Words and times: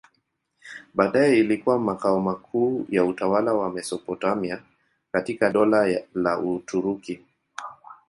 Baadaye 0.93 1.39
ilikuwa 1.39 1.79
makao 1.79 2.19
makuu 2.21 2.85
ya 2.89 3.05
utawala 3.05 3.53
wa 3.53 3.69
Mesopotamia 3.69 4.61
katika 5.11 5.49
Dola 5.49 6.01
la 6.13 6.39
Uturuki. 6.39 7.19